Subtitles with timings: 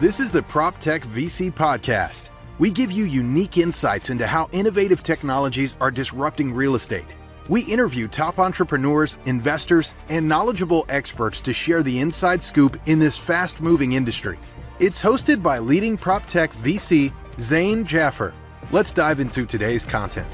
[0.00, 2.30] This is the PropTech VC Podcast.
[2.58, 7.14] We give you unique insights into how innovative technologies are disrupting real estate.
[7.48, 13.16] We interview top entrepreneurs, investors, and knowledgeable experts to share the inside scoop in this
[13.16, 14.36] fast moving industry.
[14.80, 18.34] It's hosted by leading PropTech VC Zain Jaffer.
[18.72, 20.26] Let's dive into today's content.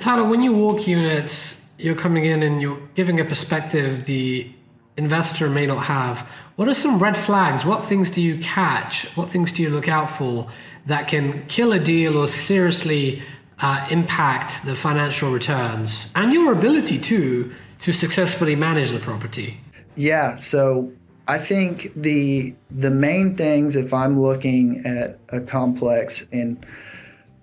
[0.00, 4.50] Tyler, when you walk units, you're coming in and you're giving a perspective the
[4.96, 6.20] investor may not have.
[6.56, 7.64] What are some red flags?
[7.64, 9.06] What things do you catch?
[9.16, 10.48] What things do you look out for
[10.86, 13.22] that can kill a deal or seriously
[13.60, 19.60] uh, impact the financial returns and your ability to to successfully manage the property?
[19.96, 20.92] Yeah, so
[21.26, 26.64] I think the the main things if I'm looking at a complex and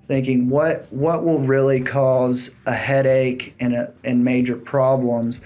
[0.08, 5.42] thinking what what will really cause a headache and a, and major problems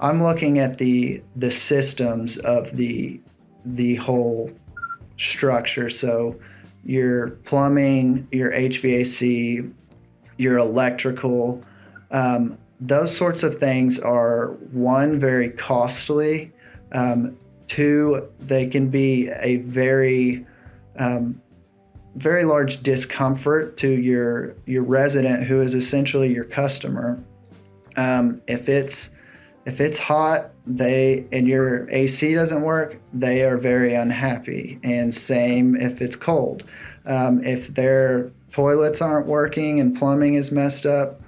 [0.00, 3.20] I'm looking at the the systems of the
[3.64, 4.50] the whole
[5.18, 5.90] structure.
[5.90, 6.40] So
[6.84, 9.70] your plumbing, your HVAC,
[10.38, 11.62] your electrical,
[12.10, 16.50] um, those sorts of things are one very costly.
[16.92, 17.36] Um,
[17.68, 20.46] two, they can be a very
[20.98, 21.40] um,
[22.16, 27.22] very large discomfort to your your resident who is essentially your customer.
[27.96, 29.10] Um, if it's
[29.66, 34.78] if it's hot, they and your AC doesn't work, they are very unhappy.
[34.82, 36.64] And same if it's cold.
[37.06, 41.20] Um, if their toilets aren't working and plumbing is messed up,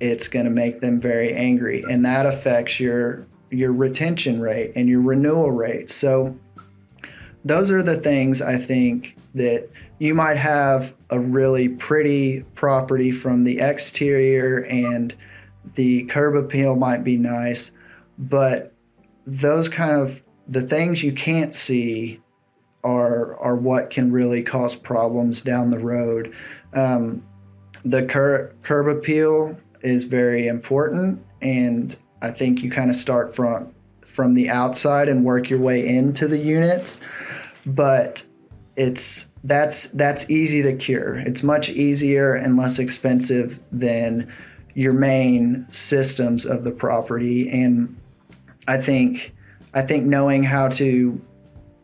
[0.00, 4.88] it's going to make them very angry, and that affects your your retention rate and
[4.88, 5.90] your renewal rate.
[5.90, 6.36] So
[7.44, 13.44] those are the things I think that you might have a really pretty property from
[13.44, 15.14] the exterior and
[15.74, 17.70] the curb appeal might be nice,
[18.18, 18.72] but
[19.26, 22.20] those kind of the things you can't see
[22.84, 26.34] are are what can really cause problems down the road.
[26.74, 27.22] Um,
[27.84, 33.74] the cur- curb appeal is very important, and I think you kind of start from
[34.02, 37.00] from the outside and work your way into the units,
[37.66, 38.24] but
[38.76, 41.18] it's that's that's easy to cure.
[41.18, 44.32] It's much easier and less expensive than
[44.78, 47.96] your main systems of the property and
[48.68, 49.34] I think
[49.74, 51.20] I think knowing how to,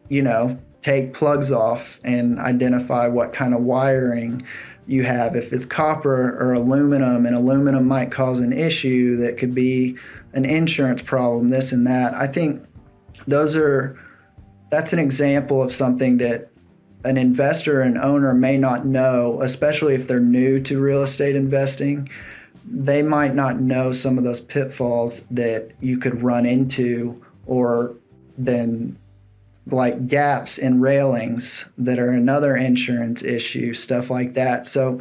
[0.08, 4.46] you know, take plugs off and identify what kind of wiring
[4.86, 5.34] you have.
[5.34, 9.96] If it's copper or aluminum, and aluminum might cause an issue that could be
[10.32, 12.14] an insurance problem, this and that.
[12.14, 12.64] I think
[13.26, 13.98] those are
[14.70, 16.48] that's an example of something that
[17.04, 22.08] an investor and owner may not know, especially if they're new to real estate investing
[22.66, 27.94] they might not know some of those pitfalls that you could run into or
[28.38, 28.98] then
[29.66, 34.66] like gaps in railings that are another insurance issue stuff like that.
[34.66, 35.00] So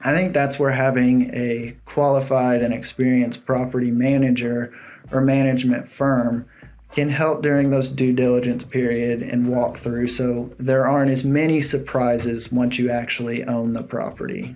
[0.00, 4.72] i think that's where having a qualified and experienced property manager
[5.10, 6.46] or management firm
[6.92, 11.60] can help during those due diligence period and walk through so there aren't as many
[11.60, 14.54] surprises once you actually own the property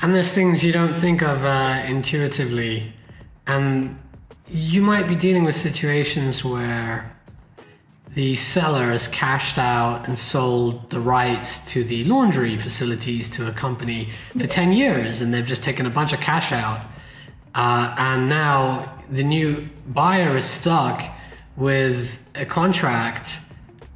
[0.00, 2.92] and there's things you don't think of uh, intuitively.
[3.46, 3.98] And
[4.48, 7.14] you might be dealing with situations where
[8.14, 13.52] the seller has cashed out and sold the rights to the laundry facilities to a
[13.52, 16.80] company for 10 years and they've just taken a bunch of cash out.
[17.54, 21.02] Uh, and now the new buyer is stuck
[21.56, 23.38] with a contract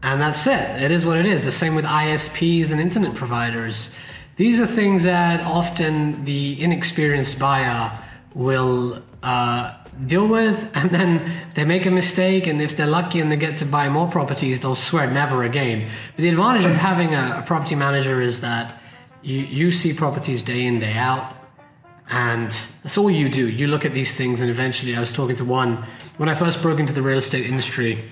[0.02, 0.82] and that's it.
[0.82, 1.44] It is what it is.
[1.44, 3.94] The same with ISPs and internet providers.
[4.42, 7.96] These are things that often the inexperienced buyer
[8.34, 9.72] will uh,
[10.04, 13.58] deal with, and then they make a mistake, and if they're lucky and they get
[13.58, 15.88] to buy more properties, they'll swear never again.
[16.16, 18.82] But the advantage of having a, a property manager is that
[19.22, 21.36] you, you see properties day in, day out,
[22.10, 22.50] and
[22.82, 23.48] that's all you do.
[23.48, 25.86] You look at these things, and eventually, I was talking to one
[26.16, 28.10] when I first broke into the real estate industry.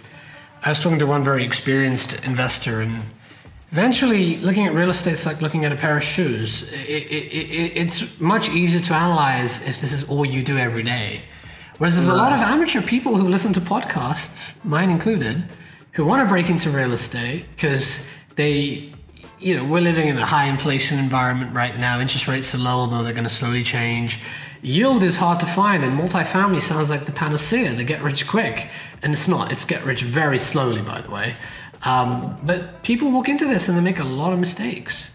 [0.63, 3.03] I was talking to one very experienced investor, and
[3.73, 6.73] Eventually, looking at real estate is like looking at a pair of shoes.
[6.73, 10.83] It, it, it, it's much easier to analyze if this is all you do every
[10.83, 11.23] day.
[11.79, 15.45] Whereas there's a lot of amateur people who listen to podcasts, mine included,
[15.93, 18.93] who want to break into real estate because they,
[19.39, 22.01] you know, we're living in a high inflation environment right now.
[22.01, 24.19] Interest rates are low, though they're going to slowly change.
[24.63, 28.69] Yield is hard to find, and multifamily sounds like the panacea, the get rich quick.
[29.03, 31.37] And it's not, it's get rich very slowly, by the way.
[31.83, 35.11] Um, but people walk into this and they make a lot of mistakes.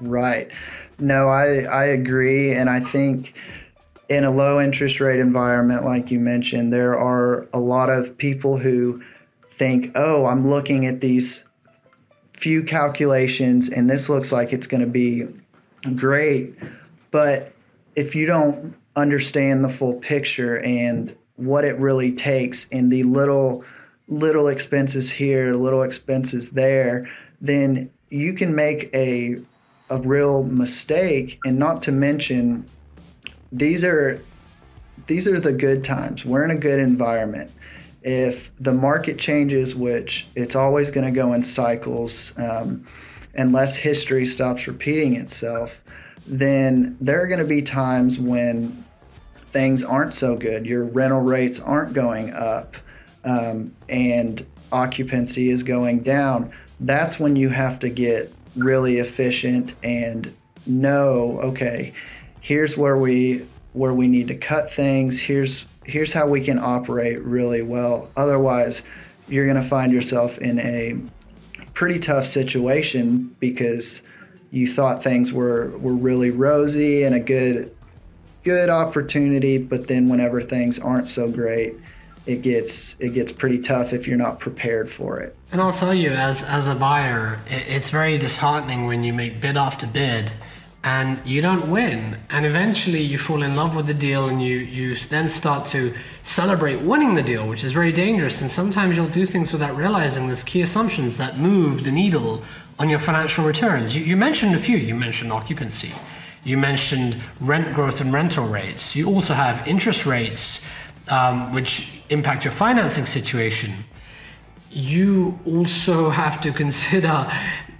[0.00, 0.50] Right.
[0.98, 2.52] No, I, I agree.
[2.52, 3.34] And I think
[4.08, 8.56] in a low interest rate environment, like you mentioned, there are a lot of people
[8.58, 9.02] who
[9.50, 11.44] think, oh, I'm looking at these
[12.34, 15.26] few calculations and this looks like it's going to be
[15.94, 16.56] great.
[17.10, 17.52] But
[17.94, 23.64] if you don't understand the full picture and what it really takes and the little
[24.08, 27.08] little expenses here, little expenses there,
[27.40, 29.40] then you can make a
[29.90, 32.64] a real mistake and not to mention
[33.50, 34.22] these are
[35.06, 36.24] these are the good times.
[36.24, 37.50] We're in a good environment.
[38.02, 42.86] If the market changes, which it's always going to go in cycles, um,
[43.34, 45.82] unless history stops repeating itself,
[46.26, 48.84] then there are going to be times when
[49.52, 50.66] things aren't so good.
[50.66, 52.76] Your rental rates aren't going up,
[53.24, 56.52] um, and occupancy is going down.
[56.80, 60.34] That's when you have to get really efficient and
[60.66, 61.92] know, okay,
[62.40, 65.18] here's where we where we need to cut things.
[65.18, 68.10] Here's here's how we can operate really well.
[68.16, 68.82] Otherwise,
[69.28, 70.96] you're going to find yourself in a
[71.74, 74.02] pretty tough situation because
[74.50, 77.74] you thought things were were really rosy and a good
[78.44, 81.74] good opportunity, but then whenever things aren't so great,
[82.26, 85.36] it gets it gets pretty tough if you're not prepared for it.
[85.50, 89.56] And I'll tell you, as as a buyer, it's very disheartening when you make bid
[89.56, 90.32] after bid
[90.84, 92.18] and you don't win.
[92.30, 95.94] And eventually you fall in love with the deal and you you then start to
[96.22, 98.40] celebrate winning the deal which is very dangerous.
[98.40, 102.42] And sometimes you'll do things without realizing there's key assumptions that move the needle
[102.78, 103.96] on your financial returns.
[103.96, 104.76] You, you mentioned a few.
[104.76, 105.92] You mentioned occupancy.
[106.44, 108.96] You mentioned rent growth and rental rates.
[108.96, 110.66] You also have interest rates
[111.12, 113.84] um, which impact your financing situation
[114.70, 117.30] you also have to consider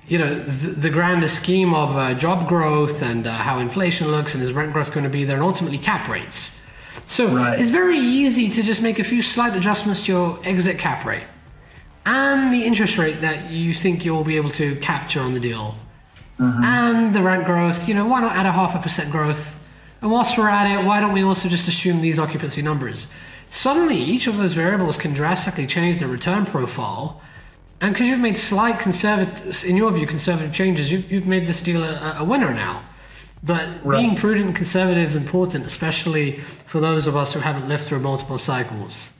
[0.07, 4.35] you know the, the grander scheme of uh, job growth and uh, how inflation looks
[4.35, 6.61] and is rent growth going to be there and ultimately cap rates
[7.07, 7.59] so right.
[7.59, 11.25] it's very easy to just make a few slight adjustments to your exit cap rate
[12.05, 15.75] and the interest rate that you think you'll be able to capture on the deal
[16.39, 16.63] mm-hmm.
[16.63, 19.59] and the rent growth you know why not add a half a percent growth
[20.03, 23.07] and whilst we're at it why don't we also just assume these occupancy numbers
[23.51, 27.23] suddenly each of those variables can drastically change the return profile
[27.83, 31.61] and because you've made slight conservative, in your view, conservative changes, you've, you've made this
[31.61, 32.81] deal a, a winner now.
[33.43, 33.99] But right.
[33.99, 37.99] being prudent and conservative is important, especially for those of us who haven't lived through
[37.99, 39.11] multiple cycles.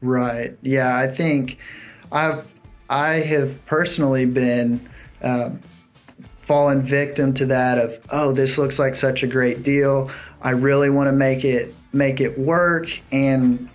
[0.00, 0.56] Right.
[0.62, 1.58] Yeah, I think
[2.12, 2.46] I've
[2.88, 4.88] I have personally been
[5.20, 5.50] uh,
[6.50, 10.10] fallen victim to that of oh this looks like such a great deal.
[10.42, 13.68] I really want to make it make it work, and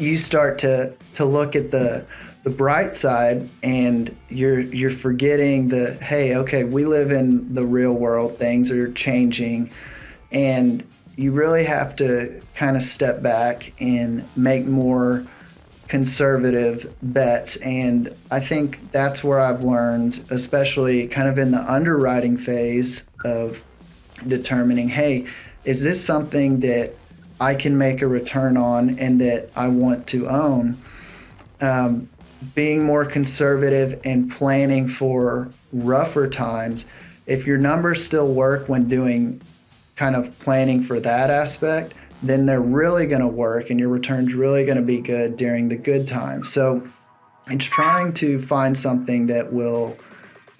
[0.00, 2.04] you start to to look at the
[2.42, 7.92] the bright side and you're you're forgetting the hey okay we live in the real
[7.92, 8.36] world.
[8.38, 9.70] Things are changing.
[10.32, 10.82] And
[11.14, 15.24] you really have to kind of step back and make more
[15.88, 22.36] conservative bets and i think that's where i've learned especially kind of in the underwriting
[22.36, 23.64] phase of
[24.26, 25.26] determining hey
[25.64, 26.92] is this something that
[27.40, 30.76] i can make a return on and that i want to own?
[31.60, 32.08] Um,
[32.54, 36.84] being more conservative and planning for rougher times,
[37.26, 39.40] if your numbers still work when doing
[39.96, 44.34] kind of planning for that aspect, then they're really going to work and your return's
[44.34, 46.52] really going to be good during the good times.
[46.52, 46.86] So
[47.48, 49.96] it's trying to find something that will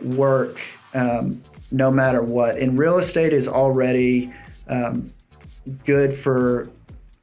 [0.02, 0.61] work
[0.95, 2.59] um, no matter what.
[2.59, 4.33] And real estate is already
[4.69, 5.09] um,
[5.85, 6.69] good for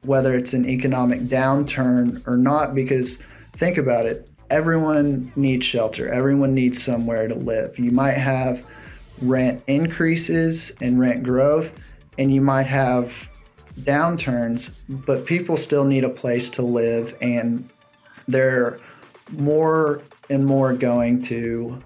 [0.02, 3.18] whether it's an economic downturn or not, because
[3.54, 6.12] think about it everyone needs shelter.
[6.12, 7.78] Everyone needs somewhere to live.
[7.78, 8.66] You might have
[9.22, 11.72] rent increases and rent growth,
[12.18, 13.30] and you might have
[13.80, 17.68] downturns, but people still need a place to live, and
[18.28, 18.78] they're
[19.30, 21.80] more and more going to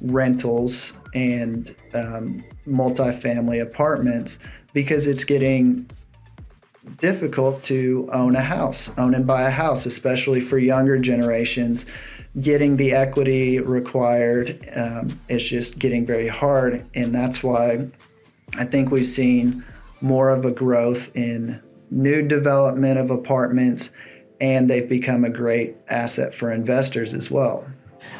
[0.00, 4.38] rentals and um, multifamily apartments
[4.72, 5.88] because it's getting
[6.98, 11.84] difficult to own a house, own and buy a house, especially for younger generations.
[12.40, 17.86] Getting the equity required um, is just getting very hard, and that's why
[18.54, 19.62] I think we've seen
[20.02, 23.90] more of a growth in new development of apartments,
[24.40, 27.66] and they've become a great asset for investors as well.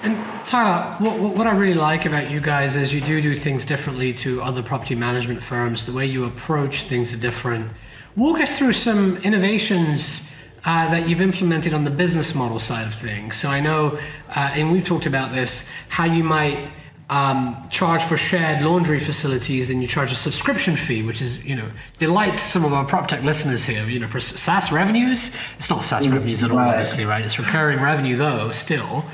[0.03, 3.65] And Tyler, what, what, I really like about you guys is you do do things
[3.65, 5.87] differently to other property management firms.
[5.87, 7.73] The way you approach things are different.
[8.17, 10.29] Walk us through some innovations
[10.65, 13.37] uh, that you've implemented on the business model side of things.
[13.37, 13.99] So I know,
[14.29, 16.71] uh, and we've talked about this, how you might
[17.17, 21.55] um, charge for shared laundry facilities, and you charge a subscription fee, which is, you
[21.55, 23.85] know, delight to some of our prop tech listeners here.
[23.85, 27.23] You know, for SaaS revenues, it's not SaaS revenues at all, obviously, right?
[27.25, 29.05] It's recurring revenue though, still.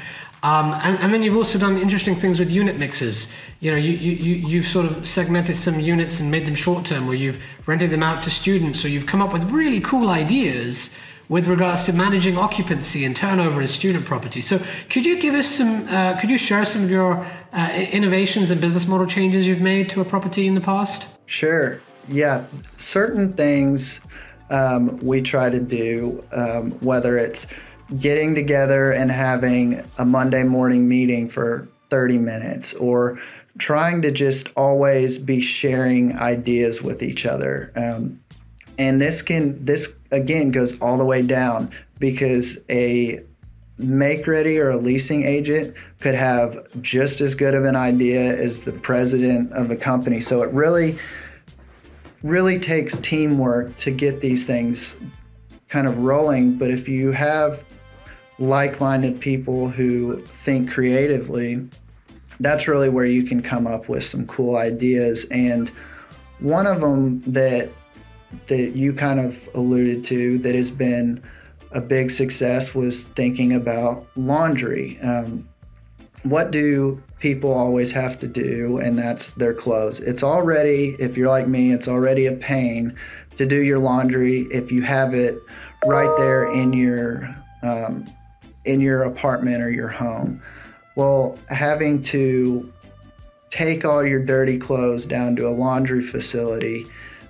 [0.45, 3.33] Um, and, and then you've also done interesting things with unit mixes.
[3.59, 6.85] You know, you, you, you- you've sort of segmented some units and made them short
[6.85, 10.09] term, or you've rented them out to students, or you've come up with really cool
[10.09, 10.91] ideas
[11.29, 14.41] with regards to managing occupancy and turnover in student property.
[14.41, 15.87] So, could you give us some?
[15.89, 19.89] Uh, could you share some of your uh, innovations and business model changes you've made
[19.91, 21.09] to a property in the past?
[21.27, 21.81] Sure.
[22.09, 22.45] Yeah.
[22.79, 24.01] Certain things
[24.51, 27.47] um, we try to do, um, whether it's
[28.01, 33.19] getting together and having a Monday morning meeting for 30 minutes or
[33.59, 37.73] trying to just always be sharing ideas with each other.
[37.77, 38.21] Um,
[38.79, 43.21] and this can, this again goes all the way down because a
[43.79, 48.63] make ready or a leasing agent could have just as good of an idea as
[48.63, 50.21] the president of the company.
[50.21, 50.99] So it really,
[52.23, 54.97] really takes teamwork to get these things
[55.69, 56.59] kind of rolling.
[56.59, 57.63] But if you have
[58.41, 61.69] like minded people who think creatively,
[62.41, 65.25] that's really where you can come up with some cool ideas.
[65.31, 65.71] And
[66.41, 67.71] one of them that
[68.47, 71.23] that you kind of alluded to that has been
[71.73, 74.99] a big success was thinking about laundry.
[75.01, 75.49] Um,
[76.23, 78.79] what do people always have to do?
[78.79, 80.01] And that's their clothes.
[80.01, 82.97] It's already, if you're like me, it's already a pain
[83.37, 85.39] to do your laundry if you have it
[85.87, 88.07] right there in your um,
[88.65, 90.43] in your apartment or your home.
[90.97, 92.71] Well, having to
[93.51, 96.87] take all your dirty clothes down to a laundry facility,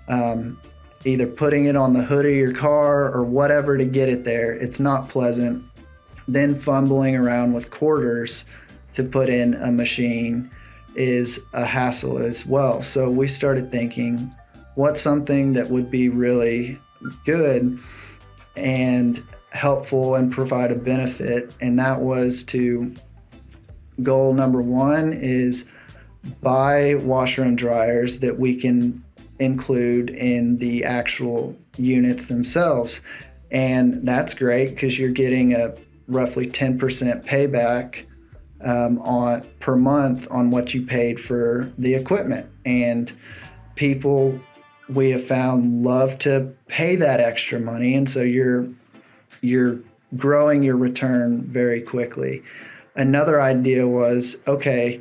[0.09, 0.61] um,
[1.05, 4.53] either putting it on the hood of your car or whatever to get it there,
[4.53, 5.65] it's not pleasant.
[6.27, 8.45] Then fumbling around with quarters
[8.95, 10.51] to put in a machine
[10.95, 12.83] is a hassle as well.
[12.83, 14.35] So we started thinking,
[14.75, 16.79] what's something that would be really
[17.25, 17.79] good
[18.57, 21.53] and helpful and provide a benefit?
[21.61, 22.95] And that was to
[24.03, 25.65] goal number one is
[26.43, 29.03] buy washer and dryers that we can
[29.39, 33.01] include in the actual units themselves.
[33.51, 35.75] And that's great because you're getting a
[36.07, 36.79] roughly 10%
[37.25, 38.05] payback
[38.65, 42.51] um, on per month on what you paid for the equipment.
[42.65, 43.13] And
[43.77, 44.41] people
[44.89, 48.69] we have found love to pay that extra money, and so you're
[49.41, 49.79] you're
[50.17, 52.43] growing your return very quickly.
[52.97, 55.01] Another idea was okay,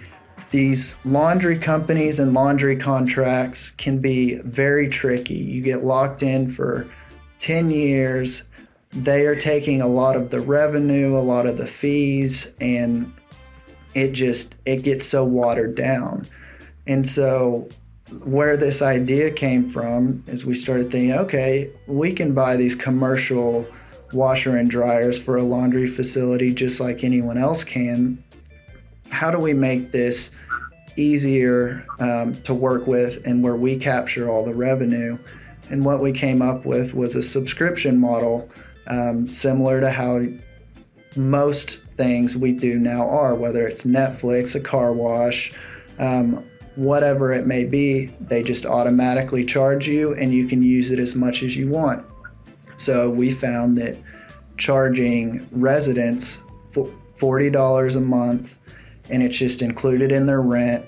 [0.52, 5.36] these laundry companies and laundry contracts can be very tricky.
[5.36, 6.88] You get locked in for
[7.42, 8.44] 10 years.
[8.92, 13.12] They are taking a lot of the revenue, a lot of the fees, and
[13.94, 16.26] it just it gets so watered down.
[16.86, 17.68] And so
[18.24, 23.68] where this idea came from is we started thinking, okay, we can buy these commercial
[24.14, 28.24] washer and dryers for a laundry facility just like anyone else can.
[29.10, 30.32] How do we make this
[30.96, 35.18] easier um, to work with and where we capture all the revenue?
[35.70, 38.50] And what we came up with was a subscription model
[38.88, 40.26] um, similar to how
[41.16, 45.52] most things we do now are, whether it's Netflix, a car wash,
[46.00, 46.44] um,
[46.76, 51.16] whatever it may be, they just automatically charge you and you can use it as
[51.16, 52.06] much as you want.
[52.78, 53.98] So we found that
[54.58, 56.42] charging residents
[56.74, 58.56] $40 a month
[59.10, 60.86] and it's just included in their rent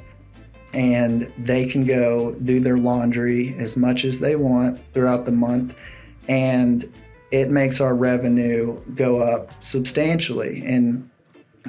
[0.74, 5.76] and they can go do their laundry as much as they want throughout the month
[6.28, 6.92] and
[7.32, 10.64] it makes our revenue go up substantially.
[10.66, 11.10] And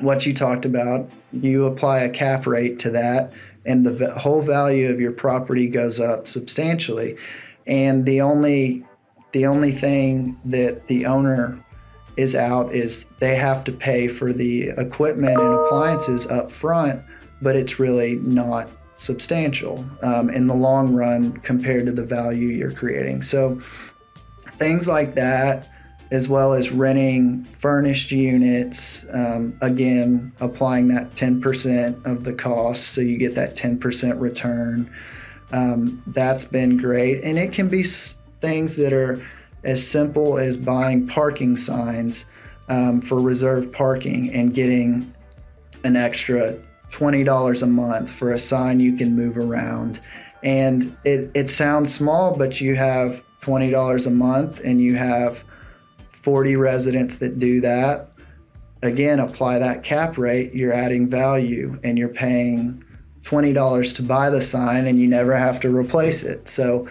[0.00, 3.32] what you talked about you apply a cap rate to that
[3.66, 7.16] and the whole value of your property goes up substantially.
[7.66, 8.84] And the only
[9.32, 11.62] the only thing that the owner
[12.20, 17.02] is out is they have to pay for the equipment and appliances up front
[17.42, 22.70] but it's really not substantial um, in the long run compared to the value you're
[22.70, 23.58] creating so
[24.58, 25.70] things like that
[26.10, 29.04] as well as renting furnished units.
[29.12, 34.92] Um, again, applying that 10% of the cost so you get that 10% return.
[35.52, 37.22] Um, that's been great.
[37.22, 37.84] And it can be
[38.40, 39.24] things that are
[39.64, 42.24] as simple as buying parking signs
[42.68, 45.12] um, for reserved parking and getting
[45.84, 46.56] an extra
[46.90, 50.00] $20 a month for a sign you can move around.
[50.42, 55.44] And it, it sounds small, but you have $20 a month and you have
[56.12, 58.08] 40 residents that do that.
[58.82, 62.82] Again, apply that cap rate, you're adding value and you're paying
[63.22, 66.48] $20 to buy the sign and you never have to replace it.
[66.48, 66.88] So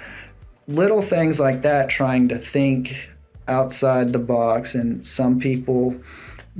[0.70, 3.10] little things like that, trying to think
[3.48, 6.00] outside the box, and some people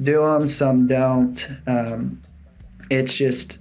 [0.02, 1.48] do them, some don't.
[1.68, 2.22] Um,
[2.90, 3.60] it's just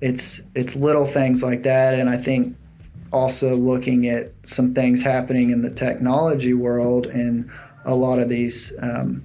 [0.00, 2.56] it's it's little things like that, and I think
[3.12, 7.50] also looking at some things happening in the technology world and
[7.84, 9.24] a lot of these um,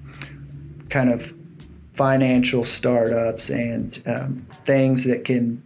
[0.89, 1.31] kind of
[1.93, 5.61] financial startups and um, things that can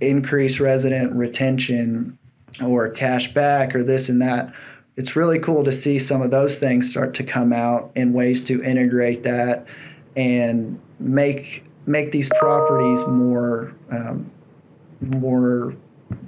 [0.00, 2.17] increase resident retention
[2.62, 4.52] or cash back or this and that.
[4.96, 8.42] It's really cool to see some of those things start to come out in ways
[8.44, 9.66] to integrate that
[10.16, 14.30] and make make these properties more um,
[15.00, 15.74] more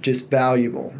[0.00, 0.94] just valuable